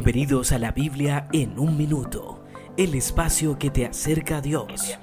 [0.00, 2.44] Bienvenidos a la Biblia en un minuto,
[2.76, 4.96] el espacio que te acerca a Dios.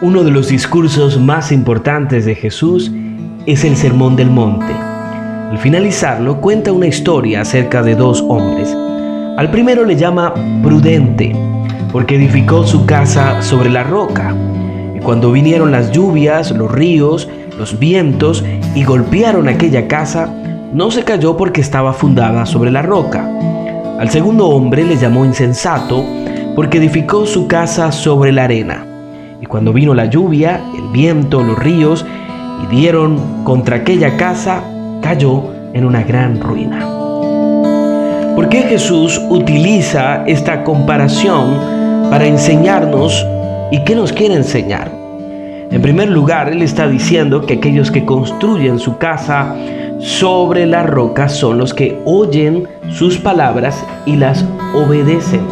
[0.00, 2.92] Uno de los discursos más importantes de Jesús
[3.46, 4.72] es el Sermón del Monte.
[4.72, 8.76] Al finalizarlo cuenta una historia acerca de dos hombres.
[9.36, 11.34] Al primero le llama prudente,
[11.90, 14.36] porque edificó su casa sobre la roca.
[14.94, 17.28] Y cuando vinieron las lluvias, los ríos,
[17.58, 18.44] los vientos
[18.76, 20.32] y golpearon aquella casa,
[20.72, 23.28] no se cayó porque estaba fundada sobre la roca.
[23.98, 26.04] Al segundo hombre le llamó insensato
[26.54, 28.86] porque edificó su casa sobre la arena.
[29.40, 32.06] Y cuando vino la lluvia, el viento, los ríos,
[32.62, 34.62] y dieron contra aquella casa,
[35.02, 36.86] cayó en una gran ruina.
[38.36, 41.58] ¿Por qué Jesús utiliza esta comparación
[42.10, 43.26] para enseñarnos
[43.72, 44.90] y qué nos quiere enseñar?
[45.70, 49.54] En primer lugar, Él está diciendo que aquellos que construyen su casa
[50.02, 55.42] sobre la roca son los que oyen sus palabras y las obedecen.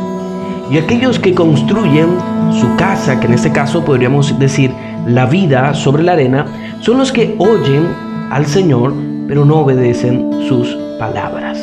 [0.71, 2.09] Y aquellos que construyen
[2.53, 4.71] su casa, que en este caso podríamos decir
[5.07, 6.47] la vida sobre la arena,
[6.81, 7.87] son los que oyen
[8.31, 8.95] al Señor,
[9.27, 11.59] pero no obedecen sus palabras.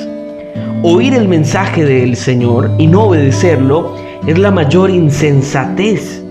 [0.83, 3.95] Oír el mensaje del Señor y no obedecerlo
[4.27, 6.23] es la mayor insensatez.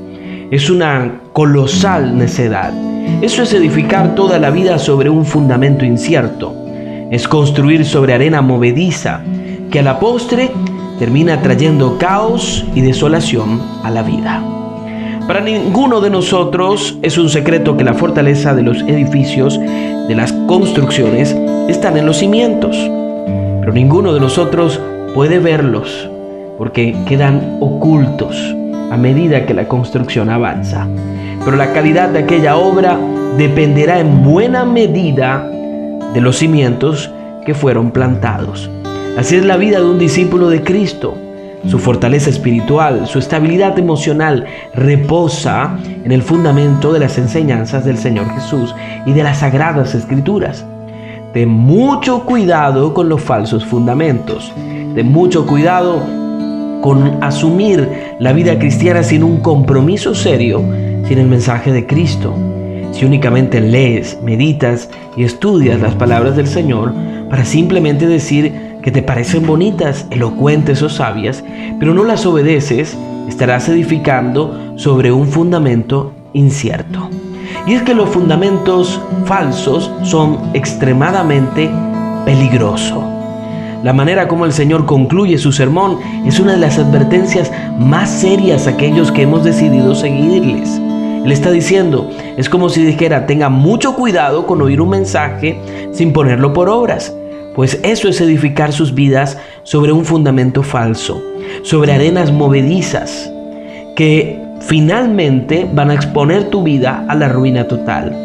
[0.50, 2.72] Es una colosal necedad.
[3.22, 6.54] Eso es edificar toda la vida sobre un fundamento incierto.
[7.10, 9.22] Es construir sobre arena movediza
[9.70, 10.50] que a la postre
[10.98, 14.42] termina trayendo caos y desolación a la vida.
[15.26, 20.32] Para ninguno de nosotros es un secreto que la fortaleza de los edificios, de las
[20.46, 21.34] construcciones,
[21.68, 22.76] están en los cimientos.
[23.60, 24.80] Pero ninguno de nosotros
[25.14, 26.10] puede verlos
[26.58, 28.36] porque quedan ocultos
[28.90, 30.86] a medida que la construcción avanza
[31.44, 32.98] pero la calidad de aquella obra
[33.36, 35.46] dependerá en buena medida
[36.14, 37.10] de los cimientos
[37.44, 38.70] que fueron plantados.
[39.18, 41.16] Así es la vida de un discípulo de Cristo.
[41.66, 48.28] Su fortaleza espiritual, su estabilidad emocional reposa en el fundamento de las enseñanzas del Señor
[48.34, 48.74] Jesús
[49.06, 50.64] y de las sagradas escrituras.
[51.32, 54.52] De mucho cuidado con los falsos fundamentos.
[54.94, 56.02] De mucho cuidado
[56.84, 60.62] con asumir la vida cristiana sin un compromiso serio
[61.08, 62.34] sin el mensaje de Cristo.
[62.92, 66.92] Si únicamente lees, meditas y estudias las palabras del Señor
[67.30, 68.52] para simplemente decir
[68.82, 71.42] que te parecen bonitas, elocuentes o sabias,
[71.80, 72.94] pero no las obedeces,
[73.30, 77.08] estarás edificando sobre un fundamento incierto.
[77.66, 81.70] Y es que los fundamentos falsos son extremadamente
[82.26, 83.13] peligrosos.
[83.84, 88.66] La manera como el Señor concluye su sermón es una de las advertencias más serias
[88.66, 90.80] a aquellos que hemos decidido seguirles.
[91.22, 92.08] Él está diciendo,
[92.38, 95.60] es como si dijera, tenga mucho cuidado con oír un mensaje
[95.92, 97.14] sin ponerlo por obras,
[97.54, 101.22] pues eso es edificar sus vidas sobre un fundamento falso,
[101.62, 103.30] sobre arenas movedizas,
[103.96, 108.16] que finalmente van a exponer tu vida a la ruina total.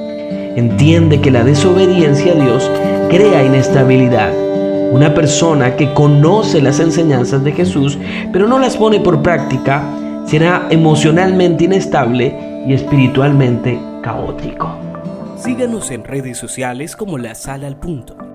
[0.56, 2.72] Entiende que la desobediencia a Dios
[3.10, 4.49] crea inestabilidad.
[4.92, 7.98] Una persona que conoce las enseñanzas de Jesús,
[8.34, 9.84] pero no las pone por práctica,
[10.26, 14.78] será emocionalmente inestable y espiritualmente caótico.
[15.38, 18.29] Síganos en redes sociales como La Sala al Punto.